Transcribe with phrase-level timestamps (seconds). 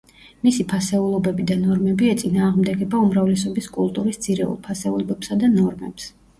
[0.45, 6.13] მისი ფასეულობები და ნორმები ეწინააღმდეგება უმრავლესობის კულტურის ძირეულ ფასეულობებსა და ნორმებს.